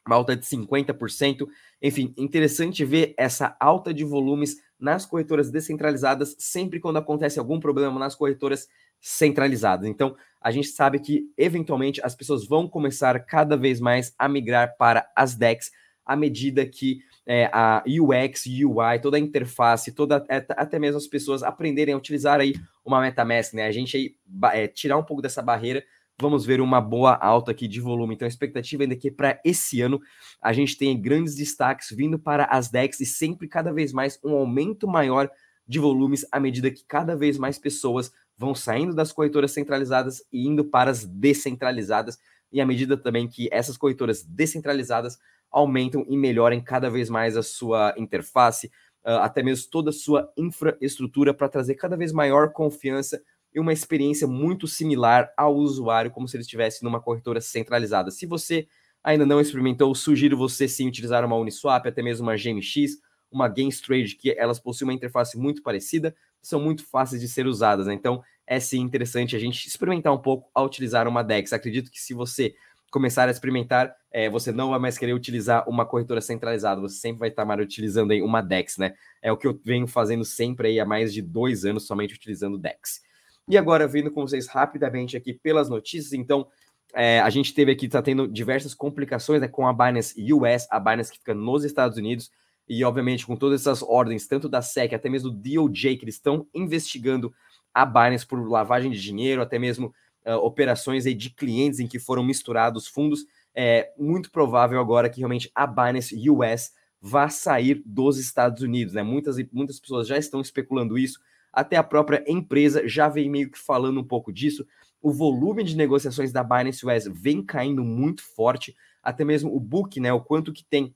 uma 0.06 0.16
alta 0.16 0.36
de 0.36 0.44
50%. 0.44 1.46
Enfim, 1.82 2.14
interessante 2.16 2.84
ver 2.84 3.14
essa 3.16 3.56
alta 3.58 3.92
de 3.92 4.04
volumes 4.04 4.56
nas 4.78 5.06
corretoras 5.06 5.50
descentralizadas, 5.50 6.36
sempre 6.38 6.80
quando 6.80 6.98
acontece 6.98 7.38
algum 7.38 7.58
problema 7.58 7.98
nas 7.98 8.14
corretoras 8.14 8.68
centralizadas. 9.00 9.88
Então, 9.88 10.16
a 10.40 10.50
gente 10.50 10.68
sabe 10.68 10.98
que 10.98 11.30
eventualmente 11.36 12.00
as 12.04 12.14
pessoas 12.14 12.46
vão 12.46 12.68
começar 12.68 13.18
cada 13.20 13.56
vez 13.56 13.80
mais 13.80 14.14
a 14.18 14.28
migrar 14.28 14.76
para 14.76 15.10
as 15.16 15.34
DEX 15.34 15.70
à 16.04 16.14
medida 16.14 16.66
que 16.66 16.98
é, 17.26 17.48
a 17.52 17.82
UX, 17.86 18.44
UI, 18.46 18.98
toda 19.00 19.16
a 19.16 19.20
interface, 19.20 19.92
toda 19.92 20.24
é, 20.28 20.44
até 20.50 20.78
mesmo 20.78 20.98
as 20.98 21.06
pessoas 21.06 21.42
aprenderem 21.42 21.94
a 21.94 21.96
utilizar 21.96 22.40
aí 22.40 22.54
uma 22.84 23.00
MetaMask, 23.00 23.54
né? 23.54 23.66
A 23.66 23.72
gente 23.72 23.96
aí 23.96 24.14
é, 24.52 24.68
tirar 24.68 24.98
um 24.98 25.02
pouco 25.02 25.22
dessa 25.22 25.40
barreira 25.40 25.82
vamos 26.20 26.44
ver 26.44 26.60
uma 26.60 26.80
boa 26.80 27.14
alta 27.14 27.50
aqui 27.50 27.66
de 27.66 27.80
volume. 27.80 28.14
Então, 28.14 28.26
a 28.26 28.28
expectativa 28.28 28.82
ainda 28.82 28.94
é 28.94 28.98
que 28.98 29.10
para 29.10 29.40
esse 29.44 29.80
ano 29.80 30.00
a 30.40 30.52
gente 30.52 30.76
tenha 30.76 30.98
grandes 30.98 31.34
destaques 31.34 31.90
vindo 31.90 32.18
para 32.18 32.44
as 32.44 32.68
DEX 32.68 33.00
e 33.00 33.06
sempre 33.06 33.48
cada 33.48 33.72
vez 33.72 33.92
mais 33.92 34.18
um 34.24 34.34
aumento 34.34 34.86
maior 34.86 35.30
de 35.66 35.78
volumes 35.78 36.26
à 36.30 36.38
medida 36.38 36.70
que 36.70 36.84
cada 36.86 37.16
vez 37.16 37.38
mais 37.38 37.58
pessoas 37.58 38.12
vão 38.36 38.54
saindo 38.54 38.94
das 38.94 39.12
corretoras 39.12 39.52
centralizadas 39.52 40.22
e 40.32 40.46
indo 40.46 40.64
para 40.64 40.90
as 40.90 41.04
descentralizadas, 41.04 42.18
e 42.52 42.60
à 42.60 42.66
medida 42.66 42.96
também 42.96 43.28
que 43.28 43.48
essas 43.50 43.76
corretoras 43.76 44.22
descentralizadas 44.22 45.18
aumentam 45.50 46.04
e 46.08 46.16
melhorem 46.16 46.60
cada 46.60 46.90
vez 46.90 47.08
mais 47.08 47.36
a 47.36 47.42
sua 47.42 47.94
interface, 47.96 48.70
ah, 49.04 49.24
até 49.24 49.42
mesmo 49.42 49.70
toda 49.70 49.90
a 49.90 49.92
sua 49.92 50.30
infraestrutura 50.36 51.32
para 51.32 51.48
trazer 51.48 51.74
cada 51.76 51.96
vez 51.96 52.12
maior 52.12 52.52
confiança 52.52 53.22
e 53.54 53.60
uma 53.60 53.72
experiência 53.72 54.26
muito 54.26 54.66
similar 54.66 55.32
ao 55.36 55.54
usuário, 55.54 56.10
como 56.10 56.26
se 56.26 56.36
ele 56.36 56.42
estivesse 56.42 56.82
numa 56.82 57.00
corretora 57.00 57.40
centralizada. 57.40 58.10
Se 58.10 58.26
você 58.26 58.66
ainda 59.02 59.24
não 59.24 59.40
experimentou, 59.40 59.94
sugiro 59.94 60.36
você 60.36 60.66
sim 60.66 60.88
utilizar 60.88 61.24
uma 61.24 61.36
Uniswap, 61.36 61.86
até 61.86 62.02
mesmo 62.02 62.26
uma 62.26 62.36
GMX, 62.36 62.98
uma 63.30 63.48
GameStrade, 63.48 64.16
que 64.16 64.32
elas 64.38 64.58
possuem 64.58 64.88
uma 64.88 64.94
interface 64.94 65.38
muito 65.38 65.62
parecida, 65.62 66.14
são 66.42 66.60
muito 66.60 66.84
fáceis 66.86 67.20
de 67.20 67.28
ser 67.28 67.46
usadas. 67.46 67.86
Né? 67.86 67.94
Então, 67.94 68.22
é 68.46 68.58
sim 68.58 68.80
interessante 68.80 69.36
a 69.36 69.38
gente 69.38 69.66
experimentar 69.66 70.12
um 70.12 70.18
pouco 70.18 70.50
ao 70.54 70.66
utilizar 70.66 71.06
uma 71.06 71.22
DEX. 71.22 71.52
Acredito 71.52 71.90
que 71.90 72.00
se 72.00 72.12
você 72.12 72.54
começar 72.90 73.28
a 73.28 73.30
experimentar, 73.30 73.94
é, 74.10 74.30
você 74.30 74.52
não 74.52 74.70
vai 74.70 74.78
mais 74.78 74.96
querer 74.96 75.14
utilizar 75.14 75.68
uma 75.68 75.84
corretora 75.84 76.20
centralizada, 76.20 76.80
você 76.80 76.96
sempre 76.96 77.18
vai 77.18 77.28
estar 77.28 77.44
mais 77.44 77.60
utilizando 77.60 78.12
aí 78.12 78.22
uma 78.22 78.40
DEX, 78.40 78.76
né? 78.78 78.94
É 79.20 79.32
o 79.32 79.36
que 79.36 79.48
eu 79.48 79.60
venho 79.64 79.86
fazendo 79.88 80.24
sempre 80.24 80.68
aí 80.68 80.78
há 80.78 80.86
mais 80.86 81.12
de 81.12 81.20
dois 81.20 81.64
anos, 81.64 81.86
somente 81.86 82.14
utilizando 82.14 82.56
DEX. 82.56 83.02
E 83.48 83.58
agora, 83.58 83.86
vindo 83.86 84.10
com 84.10 84.22
vocês 84.22 84.46
rapidamente 84.46 85.16
aqui 85.16 85.34
pelas 85.34 85.68
notícias, 85.68 86.12
então, 86.12 86.46
é, 86.94 87.20
a 87.20 87.28
gente 87.28 87.52
teve 87.52 87.72
aqui, 87.72 87.86
está 87.86 88.00
tendo 88.00 88.26
diversas 88.26 88.72
complicações 88.74 89.40
né, 89.40 89.48
com 89.48 89.66
a 89.66 89.72
Binance 89.72 90.14
US, 90.32 90.66
a 90.70 90.80
Binance 90.80 91.12
que 91.12 91.18
fica 91.18 91.34
nos 91.34 91.64
Estados 91.64 91.98
Unidos, 91.98 92.30
e 92.66 92.82
obviamente 92.82 93.26
com 93.26 93.36
todas 93.36 93.60
essas 93.60 93.82
ordens, 93.82 94.26
tanto 94.26 94.48
da 94.48 94.62
SEC 94.62 94.94
até 94.94 95.10
mesmo 95.10 95.30
do 95.30 95.36
DOJ, 95.36 95.96
que 95.96 96.04
eles 96.04 96.14
estão 96.14 96.46
investigando 96.54 97.34
a 97.74 97.84
Binance 97.84 98.26
por 98.26 98.40
lavagem 98.48 98.90
de 98.90 99.00
dinheiro, 99.00 99.42
até 99.42 99.58
mesmo 99.58 99.92
uh, 100.24 100.36
operações 100.36 101.04
aí 101.04 101.14
de 101.14 101.28
clientes 101.30 101.80
em 101.80 101.86
que 101.86 101.98
foram 101.98 102.24
misturados 102.24 102.86
fundos, 102.86 103.26
é 103.54 103.92
muito 103.98 104.30
provável 104.30 104.80
agora 104.80 105.10
que 105.10 105.18
realmente 105.18 105.50
a 105.54 105.66
Binance 105.66 106.14
US 106.30 106.72
vá 107.00 107.28
sair 107.28 107.82
dos 107.84 108.18
Estados 108.18 108.62
Unidos, 108.62 108.94
né? 108.94 109.02
Muitas, 109.02 109.36
muitas 109.52 109.78
pessoas 109.78 110.08
já 110.08 110.16
estão 110.16 110.40
especulando 110.40 110.96
isso, 110.96 111.20
até 111.54 111.76
a 111.76 111.82
própria 111.82 112.24
empresa 112.26 112.86
já 112.86 113.08
vem 113.08 113.30
meio 113.30 113.50
que 113.50 113.58
falando 113.58 114.00
um 114.00 114.04
pouco 114.04 114.32
disso. 114.32 114.66
O 115.00 115.12
volume 115.12 115.62
de 115.62 115.76
negociações 115.76 116.32
da 116.32 116.42
Binance 116.42 116.84
US 116.86 117.06
vem 117.12 117.42
caindo 117.42 117.84
muito 117.84 118.22
forte, 118.22 118.74
até 119.02 119.24
mesmo 119.24 119.54
o 119.54 119.60
book, 119.60 120.00
né? 120.00 120.12
O 120.12 120.20
quanto 120.20 120.52
que 120.52 120.64
tem 120.64 120.94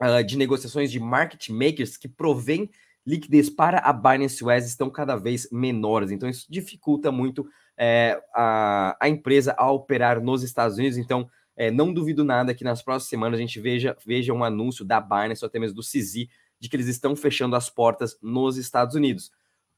uh, 0.00 0.24
de 0.24 0.36
negociações 0.36 0.90
de 0.90 1.00
market 1.00 1.48
makers 1.48 1.96
que 1.96 2.08
provém 2.08 2.70
liquidez 3.06 3.50
para 3.50 3.78
a 3.78 3.92
Binance 3.92 4.44
US 4.44 4.66
estão 4.66 4.88
cada 4.88 5.16
vez 5.16 5.48
menores. 5.50 6.10
Então, 6.10 6.28
isso 6.28 6.46
dificulta 6.48 7.10
muito 7.10 7.46
é, 7.76 8.20
a, 8.34 8.96
a 9.00 9.08
empresa 9.08 9.54
a 9.58 9.70
operar 9.70 10.20
nos 10.20 10.42
Estados 10.42 10.78
Unidos. 10.78 10.98
Então, 10.98 11.28
é, 11.56 11.70
não 11.70 11.92
duvido 11.92 12.24
nada 12.24 12.54
que 12.54 12.64
nas 12.64 12.82
próximas 12.82 13.08
semanas 13.08 13.38
a 13.38 13.40
gente 13.40 13.60
veja, 13.60 13.96
veja 14.06 14.32
um 14.32 14.44
anúncio 14.44 14.84
da 14.84 15.00
Binance 15.00 15.44
ou 15.44 15.48
até 15.48 15.58
mesmo 15.58 15.76
do 15.76 15.82
CZ 15.82 16.28
de 16.58 16.68
que 16.68 16.76
eles 16.76 16.86
estão 16.86 17.16
fechando 17.16 17.56
as 17.56 17.68
portas 17.68 18.16
nos 18.22 18.56
Estados 18.56 18.94
Unidos. 18.94 19.32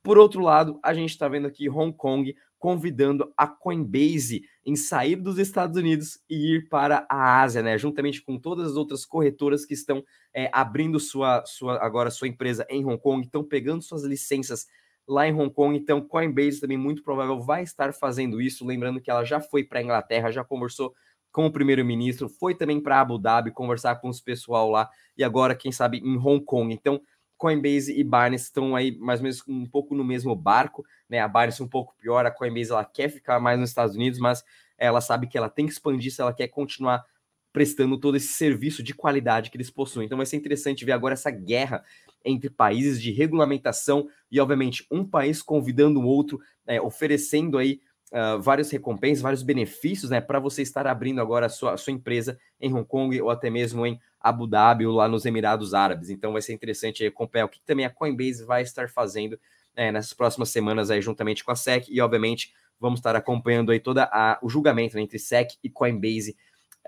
Por 0.05 0.19
outro 0.19 0.43
lado, 0.43 0.79
a 0.83 0.93
gente 0.93 1.11
está 1.11 1.27
vendo 1.27 1.47
aqui 1.47 1.67
Hong 1.69 1.91
Kong 1.97 2.37
convidando 2.59 3.33
a 3.39 3.47
Coinbase 3.47 4.43
em 4.65 4.77
sair 4.77 5.17
dos 5.17 5.39
Estados 5.39 5.79
Unidos 5.79 6.19
e 6.29 6.57
ir 6.57 6.69
para 6.69 7.07
a 7.11 7.41
Ásia, 7.41 7.63
né? 7.63 7.79
Juntamente 7.79 8.23
com 8.23 8.39
todas 8.39 8.73
as 8.73 8.77
outras 8.77 9.07
corretoras 9.07 9.65
que 9.65 9.73
estão 9.73 10.05
é, 10.35 10.51
abrindo 10.53 11.01
sua, 11.01 11.43
sua 11.47 11.83
agora 11.83 12.11
sua 12.11 12.29
empresa 12.29 12.67
em 12.69 12.85
Hong 12.85 13.01
Kong, 13.01 13.25
estão 13.25 13.43
pegando 13.43 13.83
suas 13.83 14.05
licenças 14.05 14.67
lá 15.09 15.27
em 15.27 15.33
Hong 15.33 15.51
Kong. 15.51 15.75
Então, 15.75 16.03
Coinbase 16.03 16.61
também 16.61 16.77
muito 16.77 17.03
provável 17.03 17.41
vai 17.41 17.63
estar 17.63 17.95
fazendo 17.95 18.43
isso. 18.43 18.67
Lembrando 18.67 19.01
que 19.01 19.11
ela 19.11 19.25
já 19.25 19.41
foi 19.41 19.65
para 19.65 19.79
a 19.79 19.83
Inglaterra, 19.83 20.31
já 20.31 20.45
conversou 20.45 20.95
com 21.33 21.47
o 21.47 21.51
primeiro-ministro, 21.51 22.29
foi 22.29 22.55
também 22.55 22.81
para 22.81 23.01
Abu 23.01 23.19
Dhabi 23.19 23.51
conversar 23.51 23.97
com 23.97 24.09
os 24.09 24.21
pessoal 24.21 24.71
lá 24.71 24.89
e 25.17 25.25
agora, 25.25 25.57
quem 25.57 25.73
sabe, 25.73 25.99
em 25.99 26.17
Hong 26.17 26.45
Kong. 26.45 26.73
Então, 26.73 27.01
Coinbase 27.45 27.93
e 27.93 28.03
Binance 28.03 28.45
estão 28.45 28.75
aí 28.75 28.97
mais 28.97 29.21
ou 29.21 29.25
menos 29.25 29.45
um 29.47 29.67
pouco 29.67 29.95
no 29.95 30.03
mesmo 30.03 30.35
barco, 30.35 30.83
né? 31.07 31.19
A 31.19 31.29
Binance 31.29 31.63
um 31.63 31.69
pouco 31.69 31.95
pior, 32.01 32.25
a 32.25 32.31
Coinbase 32.31 32.71
ela 32.71 32.87
quer 32.87 33.11
ficar 33.11 33.39
mais 33.39 33.61
nos 33.61 33.69
Estados 33.69 33.95
Unidos, 33.95 34.19
mas 34.19 34.43
ela 34.79 35.03
sabe 35.03 35.27
que 35.27 35.37
ela 35.37 35.51
tem 35.51 35.67
que 35.67 35.73
expandir 35.73 36.11
se 36.11 36.23
ela 36.23 36.33
quer 36.33 36.49
continuar 36.49 37.05
prestando 37.53 38.01
todo 38.01 38.17
esse 38.17 38.29
serviço 38.29 38.83
de 38.83 38.95
qualidade 38.95 39.51
que 39.51 39.59
eles 39.59 39.71
possuem. 39.71 40.07
Então 40.07 40.17
vai 40.17 40.25
ser 40.25 40.37
interessante 40.37 40.87
ver 40.87 40.93
agora 40.93 41.13
essa 41.13 41.31
guerra 41.31 41.85
entre 42.25 42.49
países 42.49 43.01
de 43.01 43.11
regulamentação 43.13 44.09
e, 44.31 44.41
obviamente, 44.41 44.87
um 44.91 45.05
país 45.05 45.43
convidando 45.43 46.01
o 46.01 46.07
outro, 46.07 46.41
é, 46.67 46.81
oferecendo 46.81 47.59
aí 47.59 47.79
uh, 48.15 48.41
vários 48.41 48.71
recompensas, 48.71 49.21
vários 49.21 49.43
benefícios, 49.43 50.11
né, 50.11 50.21
para 50.21 50.39
você 50.39 50.63
estar 50.63 50.87
abrindo 50.87 51.21
agora 51.21 51.47
a 51.47 51.49
sua, 51.49 51.75
a 51.75 51.77
sua 51.77 51.93
empresa 51.93 52.39
em 52.61 52.73
Hong 52.73 52.87
Kong 52.87 53.21
ou 53.21 53.29
até 53.29 53.51
mesmo 53.51 53.85
em 53.85 54.01
Abu 54.21 54.47
Dhabi 54.47 54.87
ou 54.87 54.95
lá 54.95 55.09
nos 55.09 55.27
Emirados 55.27 55.75
Árabes. 55.75 56.09
Então 56.09 56.33
vai 56.33 56.41
ser 56.41 56.53
interessante 56.53 57.05
acompanhar 57.05 57.47
o 57.47 57.49
que 57.49 57.61
também 57.61 57.85
a 57.85 57.91
Coinbase 57.91 58.45
vai 58.45 58.63
estar 58.63 58.89
fazendo 58.89 59.39
é, 59.75 59.91
nessas 59.91 60.13
próximas 60.13 60.51
semanas 60.51 60.91
aí 60.91 61.03
juntamente 61.03 61.45
com 61.45 61.51
a 61.51 61.57
SEC 61.57 61.89
e 61.89 62.01
obviamente 62.01 62.55
vamos 62.79 63.01
estar 63.01 63.17
acompanhando 63.17 63.73
aí 63.73 63.81
toda 63.81 64.05
a, 64.05 64.39
o 64.41 64.49
julgamento 64.49 64.97
né, 64.97 65.03
entre 65.03 65.19
SEC 65.19 65.59
e 65.63 65.69
Coinbase 65.69 66.37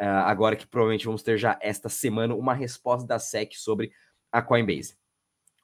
uh, 0.01 0.25
agora 0.25 0.57
que 0.57 0.67
provavelmente 0.67 1.07
vamos 1.07 1.23
ter 1.23 1.37
já 1.37 1.59
esta 1.61 1.89
semana 1.89 2.35
uma 2.35 2.55
resposta 2.55 3.07
da 3.07 3.19
SEC 3.19 3.55
sobre 3.55 3.93
a 4.31 4.41
Coinbase. 4.41 4.95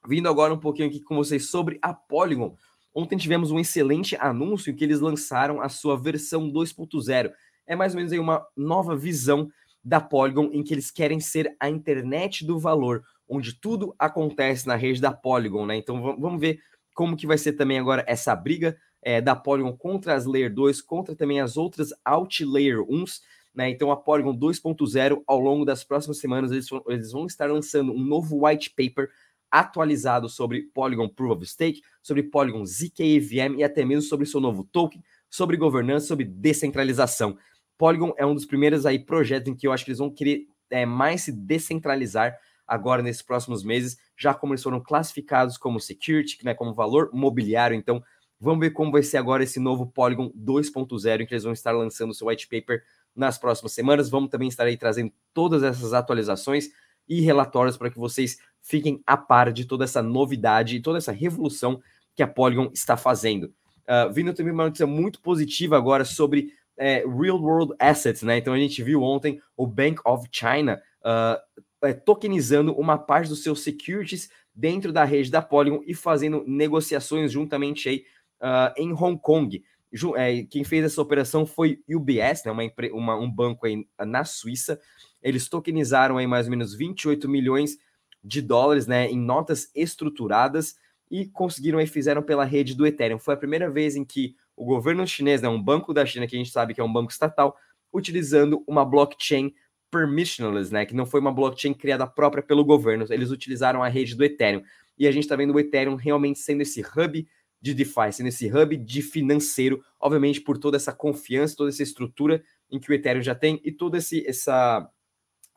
Vindo 0.05 0.27
agora 0.27 0.53
um 0.53 0.59
pouquinho 0.59 0.89
aqui 0.89 0.99
com 0.99 1.15
vocês 1.15 1.49
sobre 1.49 1.79
a 1.81 1.93
Polygon. 1.93 2.57
Ontem 2.93 3.17
tivemos 3.17 3.51
um 3.51 3.59
excelente 3.59 4.15
anúncio 4.17 4.71
em 4.71 4.75
que 4.75 4.83
eles 4.83 4.99
lançaram 4.99 5.61
a 5.61 5.69
sua 5.69 5.97
versão 5.97 6.51
2.0. 6.51 7.31
É 7.65 7.75
mais 7.75 7.93
ou 7.93 7.97
menos 7.97 8.11
aí 8.11 8.19
uma 8.19 8.45
nova 8.55 8.95
visão 8.95 9.49
da 9.83 9.99
Polygon, 9.99 10.49
em 10.53 10.63
que 10.63 10.73
eles 10.73 10.91
querem 10.91 11.19
ser 11.19 11.55
a 11.59 11.69
internet 11.69 12.45
do 12.45 12.57
valor, 12.57 13.03
onde 13.27 13.53
tudo 13.53 13.93
acontece 13.99 14.67
na 14.67 14.75
rede 14.75 15.01
da 15.01 15.11
Polygon, 15.11 15.65
né? 15.65 15.75
Então 15.75 16.01
vamos 16.17 16.39
ver 16.39 16.59
como 16.93 17.17
que 17.17 17.27
vai 17.27 17.37
ser 17.37 17.53
também 17.53 17.79
agora 17.79 18.03
essa 18.07 18.35
briga 18.35 18.77
é, 19.01 19.19
da 19.19 19.35
Polygon 19.35 19.75
contra 19.75 20.13
as 20.13 20.25
Layer 20.25 20.53
2, 20.53 20.81
contra 20.81 21.15
também 21.15 21.41
as 21.41 21.57
outras 21.57 21.89
Alt 22.05 22.41
Layer 22.41 22.79
1s, 22.79 23.19
né? 23.53 23.69
Então 23.69 23.91
a 23.91 23.97
Polygon 23.97 24.37
2.0, 24.37 25.21
ao 25.27 25.39
longo 25.39 25.65
das 25.65 25.83
próximas 25.83 26.19
semanas, 26.19 26.51
eles, 26.51 26.67
eles 26.87 27.11
vão 27.11 27.25
estar 27.25 27.49
lançando 27.51 27.91
um 27.91 28.03
novo 28.03 28.45
white 28.45 28.69
paper 28.69 29.09
atualizado 29.53 30.27
sobre 30.27 30.63
Polygon 30.73 31.07
Proof 31.07 31.37
of 31.37 31.45
Stake, 31.45 31.83
sobre 32.01 32.23
Polygon 32.23 32.65
ZKEVM 32.65 33.59
e 33.59 33.63
até 33.63 33.85
mesmo 33.85 34.01
sobre 34.01 34.25
seu 34.25 34.41
novo 34.41 34.63
token, 34.63 34.99
sobre 35.29 35.55
governança, 35.57 36.07
sobre 36.07 36.25
descentralização. 36.25 37.37
Polygon 37.77 38.15
é 38.17 38.25
um 38.25 38.33
dos 38.33 38.47
primeiros 38.47 38.83
aí 38.83 38.97
projetos 38.97 39.51
em 39.51 39.55
que 39.55 39.67
eu 39.67 39.71
acho 39.71 39.85
que 39.85 39.91
eles 39.91 39.99
vão 39.99 40.09
querer 40.09 40.47
é, 40.71 40.87
mais 40.87 41.21
se 41.21 41.31
descentralizar 41.31 42.35
agora 42.65 43.03
nesses 43.03 43.21
próximos 43.21 43.63
meses, 43.63 43.95
já 44.17 44.33
como 44.33 44.53
eles 44.53 44.63
foram 44.63 44.81
classificados 44.81 45.55
como 45.55 45.79
security, 45.79 46.43
né, 46.43 46.55
como 46.55 46.73
valor 46.73 47.11
mobiliário. 47.13 47.75
Então, 47.75 48.01
vamos 48.39 48.59
ver 48.59 48.71
como 48.71 48.91
vai 48.91 49.03
ser 49.03 49.17
agora 49.17 49.43
esse 49.43 49.59
novo 49.59 49.85
Polygon 49.85 50.31
2.0, 50.31 51.21
em 51.21 51.27
que 51.27 51.33
eles 51.35 51.43
vão 51.43 51.53
estar 51.53 51.73
lançando 51.73 52.13
seu 52.13 52.25
white 52.25 52.47
paper 52.47 52.81
nas 53.15 53.37
próximas 53.37 53.73
semanas. 53.73 54.09
Vamos 54.09 54.31
também 54.31 54.47
estar 54.47 54.63
aí 54.63 54.77
trazendo 54.77 55.11
todas 55.31 55.61
essas 55.61 55.93
atualizações 55.93 56.69
e 57.07 57.21
relatórios 57.21 57.77
para 57.77 57.91
que 57.91 57.99
vocês 57.99 58.37
fiquem 58.63 59.03
a 59.05 59.15
par 59.17 59.51
de 59.51 59.65
toda 59.65 59.83
essa 59.83 60.01
novidade 60.01 60.77
e 60.77 60.81
toda 60.81 60.97
essa 60.97 61.11
revolução 61.11 61.81
que 62.15 62.23
a 62.23 62.27
Polygon 62.27 62.71
está 62.73 62.97
fazendo. 62.97 63.53
Uh, 63.83 64.11
vindo 64.11 64.33
também 64.33 64.53
uma 64.53 64.65
notícia 64.65 64.87
muito 64.87 65.21
positiva 65.21 65.75
agora 65.75 66.05
sobre 66.05 66.53
é, 66.77 67.03
real 67.05 67.39
world 67.39 67.73
assets, 67.77 68.23
né? 68.23 68.37
Então 68.37 68.53
a 68.53 68.57
gente 68.57 68.81
viu 68.81 69.03
ontem 69.03 69.39
o 69.55 69.67
Bank 69.67 69.99
of 70.05 70.27
China 70.31 70.81
uh, 71.03 71.93
tokenizando 72.05 72.73
uma 72.73 72.97
parte 72.97 73.29
dos 73.29 73.43
seus 73.43 73.61
securities 73.61 74.29
dentro 74.55 74.91
da 74.91 75.03
rede 75.03 75.29
da 75.29 75.41
Polygon 75.41 75.81
e 75.85 75.93
fazendo 75.93 76.43
negociações 76.47 77.31
juntamente 77.31 77.89
aí 77.89 78.05
uh, 78.41 78.73
em 78.77 78.93
Hong 78.93 79.19
Kong. 79.19 79.63
É, 80.15 80.43
quem 80.49 80.63
fez 80.63 80.85
essa 80.85 81.01
operação 81.01 81.45
foi 81.45 81.79
UBS, 81.87 82.43
né, 82.45 82.51
uma, 82.51 82.63
uma, 82.93 83.15
um 83.15 83.29
banco 83.29 83.67
aí 83.67 83.85
na 83.99 84.25
Suíça. 84.25 84.79
Eles 85.21 85.47
tokenizaram 85.47 86.17
aí 86.17 86.25
mais 86.25 86.47
ou 86.47 86.51
menos 86.51 86.73
28 86.73 87.29
milhões 87.29 87.77
de 88.23 88.41
dólares 88.41 88.87
né, 88.87 89.09
em 89.09 89.19
notas 89.19 89.69
estruturadas 89.75 90.75
e 91.11 91.25
conseguiram 91.27 91.81
e 91.81 91.85
fizeram 91.85 92.23
pela 92.23 92.45
rede 92.45 92.73
do 92.73 92.87
Ethereum. 92.87 93.19
Foi 93.19 93.33
a 93.33 93.37
primeira 93.37 93.69
vez 93.69 93.95
em 93.95 94.05
que 94.05 94.35
o 94.55 94.65
governo 94.65 95.05
chinês, 95.05 95.41
né, 95.41 95.49
um 95.49 95.61
banco 95.61 95.93
da 95.93 96.05
China 96.05 96.25
que 96.25 96.35
a 96.35 96.39
gente 96.39 96.51
sabe 96.51 96.73
que 96.73 96.81
é 96.81 96.83
um 96.83 96.91
banco 96.91 97.11
estatal, 97.11 97.55
utilizando 97.91 98.63
uma 98.65 98.85
blockchain 98.85 99.53
permissionless, 99.91 100.71
né, 100.71 100.85
que 100.85 100.95
não 100.95 101.05
foi 101.05 101.19
uma 101.19 101.31
blockchain 101.31 101.73
criada 101.73 102.07
própria 102.07 102.41
pelo 102.41 102.65
governo, 102.65 103.05
eles 103.09 103.29
utilizaram 103.29 103.83
a 103.83 103.87
rede 103.87 104.15
do 104.15 104.23
Ethereum. 104.23 104.63
E 104.97 105.07
a 105.07 105.11
gente 105.11 105.23
está 105.23 105.35
vendo 105.35 105.53
o 105.53 105.59
Ethereum 105.59 105.95
realmente 105.95 106.39
sendo 106.39 106.61
esse 106.61 106.81
hub 106.81 107.27
de 107.61 107.73
DeFi, 107.73 108.11
sendo 108.11 108.27
esse 108.27 108.47
hub 108.51 108.75
de 108.75 109.01
financeiro, 109.01 109.83
obviamente 109.99 110.41
por 110.41 110.57
toda 110.57 110.77
essa 110.77 110.91
confiança, 110.91 111.55
toda 111.55 111.69
essa 111.69 111.83
estrutura 111.83 112.43
em 112.69 112.79
que 112.79 112.91
o 112.91 112.93
Ethereum 112.93 113.21
já 113.21 113.35
tem 113.35 113.61
e 113.63 113.71
todo 113.71 113.95
esse, 113.95 114.25
essa, 114.27 114.89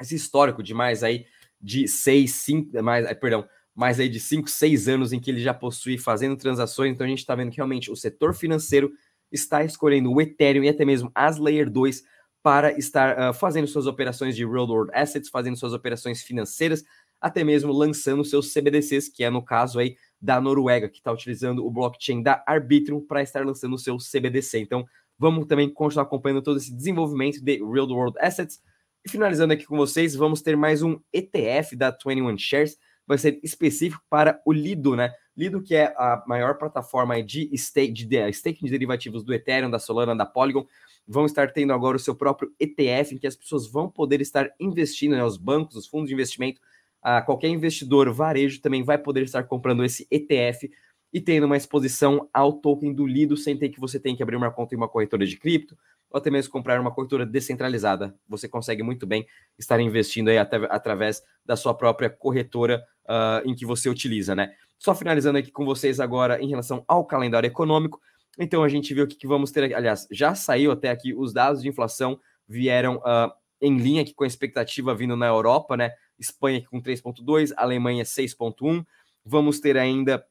esse 0.00 0.14
histórico 0.14 0.62
de 0.62 0.74
mais 0.74 1.02
aí 1.02 1.26
de 1.66 1.88
seis, 1.88 2.32
cinco, 2.36 2.80
mais, 2.80 3.12
perdão, 3.18 3.44
mais 3.74 3.98
aí 3.98 4.08
de 4.08 4.20
5, 4.20 4.48
6 4.48 4.88
anos 4.88 5.12
em 5.12 5.18
que 5.18 5.28
ele 5.28 5.40
já 5.40 5.52
possui 5.52 5.98
fazendo 5.98 6.36
transações. 6.36 6.92
Então 6.92 7.04
a 7.04 7.08
gente 7.08 7.18
está 7.18 7.34
vendo 7.34 7.50
que 7.50 7.56
realmente 7.56 7.90
o 7.90 7.96
setor 7.96 8.34
financeiro 8.34 8.92
está 9.32 9.64
escolhendo 9.64 10.12
o 10.12 10.20
Ethereum 10.20 10.62
e 10.62 10.68
até 10.68 10.84
mesmo 10.84 11.10
as 11.12 11.38
Layer 11.38 11.68
2 11.68 12.04
para 12.40 12.78
estar 12.78 13.18
uh, 13.18 13.34
fazendo 13.34 13.66
suas 13.66 13.88
operações 13.88 14.36
de 14.36 14.46
real 14.46 14.68
world 14.68 14.92
assets, 14.94 15.28
fazendo 15.28 15.56
suas 15.56 15.72
operações 15.72 16.22
financeiras, 16.22 16.84
até 17.20 17.42
mesmo 17.42 17.72
lançando 17.72 18.24
seus 18.24 18.52
CBDCs, 18.52 19.08
que 19.08 19.24
é 19.24 19.28
no 19.28 19.44
caso 19.44 19.80
aí 19.80 19.96
da 20.20 20.40
Noruega, 20.40 20.88
que 20.88 20.98
está 20.98 21.10
utilizando 21.10 21.66
o 21.66 21.70
blockchain 21.70 22.22
da 22.22 22.44
Arbitrum 22.46 23.04
para 23.04 23.20
estar 23.22 23.44
lançando 23.44 23.74
o 23.74 23.78
seu 23.78 23.96
CBDC. 23.98 24.60
Então, 24.60 24.86
vamos 25.18 25.46
também 25.46 25.68
continuar 25.68 26.04
acompanhando 26.04 26.40
todo 26.40 26.58
esse 26.58 26.72
desenvolvimento 26.72 27.42
de 27.42 27.58
real 27.58 27.88
world 27.88 28.16
assets. 28.20 28.60
E 29.06 29.08
finalizando 29.08 29.52
aqui 29.52 29.64
com 29.64 29.76
vocês, 29.76 30.16
vamos 30.16 30.42
ter 30.42 30.56
mais 30.56 30.82
um 30.82 30.98
ETF 31.12 31.76
da 31.76 31.92
21 31.92 32.36
Shares, 32.36 32.76
vai 33.06 33.16
ser 33.16 33.38
específico 33.40 34.02
para 34.10 34.42
o 34.44 34.52
Lido, 34.52 34.96
né? 34.96 35.14
Lido, 35.36 35.62
que 35.62 35.76
é 35.76 35.94
a 35.96 36.24
maior 36.26 36.58
plataforma 36.58 37.22
de 37.22 37.48
stake, 37.56 37.92
de 37.92 38.32
stake 38.32 38.64
de 38.64 38.68
derivativos 38.68 39.22
do 39.22 39.32
Ethereum, 39.32 39.70
da 39.70 39.78
Solana, 39.78 40.16
da 40.16 40.26
Polygon, 40.26 40.66
vão 41.06 41.24
estar 41.24 41.52
tendo 41.52 41.72
agora 41.72 41.96
o 41.96 42.00
seu 42.00 42.16
próprio 42.16 42.52
ETF, 42.58 43.14
em 43.14 43.18
que 43.18 43.28
as 43.28 43.36
pessoas 43.36 43.70
vão 43.70 43.88
poder 43.88 44.20
estar 44.20 44.50
investindo, 44.58 45.14
né, 45.14 45.22
os 45.22 45.36
bancos, 45.36 45.76
os 45.76 45.86
fundos 45.86 46.08
de 46.08 46.14
investimento, 46.14 46.60
a 47.00 47.22
qualquer 47.22 47.46
investidor 47.46 48.12
varejo 48.12 48.60
também 48.60 48.82
vai 48.82 48.98
poder 48.98 49.22
estar 49.22 49.44
comprando 49.44 49.84
esse 49.84 50.04
ETF 50.10 50.68
e 51.12 51.20
tendo 51.20 51.46
uma 51.46 51.56
exposição 51.56 52.28
ao 52.34 52.54
token 52.54 52.92
do 52.92 53.06
Lido, 53.06 53.36
sem 53.36 53.56
ter 53.56 53.68
que 53.68 53.78
você 53.78 54.00
tem 54.00 54.16
que 54.16 54.22
abrir 54.24 54.34
uma 54.34 54.50
conta 54.50 54.74
em 54.74 54.78
uma 54.78 54.88
corretora 54.88 55.24
de 55.24 55.36
cripto, 55.36 55.78
ou 56.10 56.18
até 56.18 56.30
mesmo 56.30 56.52
comprar 56.52 56.80
uma 56.80 56.90
corretora 56.90 57.26
descentralizada. 57.26 58.14
Você 58.28 58.48
consegue 58.48 58.82
muito 58.82 59.06
bem 59.06 59.26
estar 59.58 59.80
investindo 59.80 60.28
aí 60.28 60.38
até, 60.38 60.56
através 60.70 61.22
da 61.44 61.56
sua 61.56 61.74
própria 61.74 62.08
corretora 62.08 62.84
uh, 63.04 63.48
em 63.48 63.54
que 63.54 63.66
você 63.66 63.88
utiliza, 63.88 64.34
né? 64.34 64.54
Só 64.78 64.94
finalizando 64.94 65.38
aqui 65.38 65.50
com 65.50 65.64
vocês 65.64 66.00
agora 66.00 66.40
em 66.40 66.48
relação 66.48 66.84
ao 66.86 67.04
calendário 67.04 67.46
econômico. 67.46 68.00
Então 68.38 68.62
a 68.62 68.68
gente 68.68 68.92
viu 68.92 69.04
o 69.04 69.08
que 69.08 69.26
vamos 69.26 69.50
ter, 69.50 69.74
aliás, 69.74 70.06
já 70.10 70.34
saiu 70.34 70.70
até 70.70 70.90
aqui 70.90 71.14
os 71.14 71.32
dados 71.32 71.62
de 71.62 71.68
inflação 71.68 72.20
vieram 72.46 72.96
uh, 72.96 73.32
em 73.60 73.76
linha 73.78 74.02
aqui 74.02 74.14
com 74.14 74.24
a 74.24 74.26
expectativa 74.26 74.94
vindo 74.94 75.16
na 75.16 75.26
Europa, 75.26 75.76
né? 75.76 75.92
Espanha 76.18 76.64
com 76.70 76.80
3,2, 76.80 77.52
Alemanha 77.56 78.04
6,1. 78.04 78.84
Vamos 79.24 79.60
ter 79.60 79.76
ainda 79.76 80.24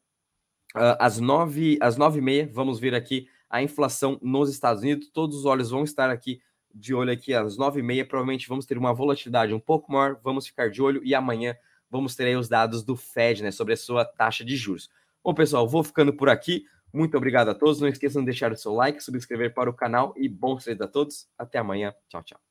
uh, 0.76 0.98
às 1.00 1.20
9 1.20 1.78
às 1.82 1.98
9 1.98 2.20
e 2.20 2.22
meia, 2.22 2.50
vamos 2.52 2.80
ver 2.80 2.94
aqui 2.94 3.28
a 3.56 3.64
inflação 3.64 4.20
nos 4.22 4.50
Estados 4.50 4.84
Unidos. 4.84 5.10
Todos 5.10 5.38
os 5.38 5.46
olhos 5.46 5.70
vão 5.70 5.84
estar 5.84 6.10
aqui 6.10 6.42
de 6.74 6.94
olho 6.94 7.12
aqui 7.12 7.34
às 7.34 7.56
9 7.56 7.80
e 7.80 7.84
meia. 7.84 8.06
Provavelmente 8.06 8.50
vamos 8.50 8.66
ter 8.66 8.78
uma 8.78 8.94
volatilidade 8.94 9.54
um 9.54 9.60
pouco 9.60 9.92
maior, 9.94 10.20
vamos 10.22 10.46
ficar 10.46 10.70
de 10.70 10.82
olho 10.82 11.02
e 11.06 11.16
amanhã 11.16 11.56
vamos 11.90 12.16
ter 12.16 12.26
aí 12.26 12.36
os 12.36 12.50
dados 12.50 12.84
do 12.84 12.98
Fed, 12.98 13.42
né, 13.42 13.52
sobre 13.52 13.74
a 13.74 13.78
sua 13.78 14.04
taxa 14.04 14.44
de 14.44 14.58
juros. 14.58 14.90
Bom, 15.24 15.34
pessoal, 15.34 15.68
vou 15.68 15.84
ficando 15.84 16.14
por 16.14 16.28
aqui. 16.28 16.66
Muito 16.94 17.16
obrigado 17.16 17.50
a 17.50 17.56
todos. 17.56 17.80
Não 17.80 17.88
esqueçam 17.88 18.22
de 18.22 18.26
deixar 18.26 18.52
o 18.52 18.58
seu 18.58 18.74
like, 18.74 19.02
subscrever 19.02 19.54
para 19.54 19.70
o 19.70 19.74
canal 19.74 20.14
e 20.18 20.28
bons 20.28 20.64
treinos 20.64 20.82
a 20.82 20.88
todos. 20.88 21.28
Até 21.38 21.58
amanhã. 21.58 21.94
Tchau, 22.10 22.24
tchau. 22.24 22.46